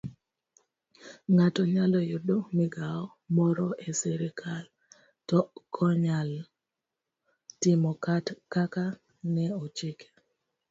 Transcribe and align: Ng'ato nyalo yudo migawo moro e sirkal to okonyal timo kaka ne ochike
Ng'ato 1.33 1.61
nyalo 1.73 1.99
yudo 2.11 2.37
migawo 2.55 3.05
moro 3.35 3.67
e 3.87 3.89
sirkal 3.99 4.65
to 5.29 5.39
okonyal 5.59 6.29
timo 7.61 7.91
kaka 8.53 8.85
ne 9.33 9.45
ochike 9.63 10.07